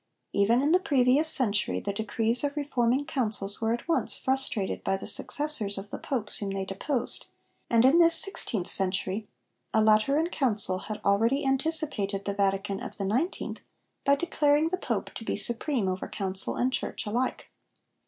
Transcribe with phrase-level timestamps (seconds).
[0.33, 4.83] Even in the previous century the decrees of the reforming Councils were at once frustrated
[4.83, 7.27] by the successors of the Popes whom they deposed,
[7.69, 9.27] and in this sixteenth century
[9.75, 13.59] a Lateran Council had already anticipated the Vatican of the nineteenth
[14.03, 17.51] by declaring the Pope to be supreme over Council and Church alike.